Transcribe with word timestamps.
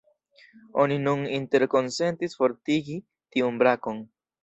Oni 0.83 0.97
nun 1.03 1.27
interkonsentis 1.41 2.37
fortigi 2.43 3.01
tiun 3.37 3.65
brakon. 3.65 4.07